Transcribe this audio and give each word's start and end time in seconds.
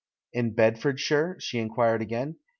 "In 0.33 0.55
Bedfordshire?" 0.55 1.37
she 1.39 1.59
inquired 1.59 2.01
again. 2.01 2.37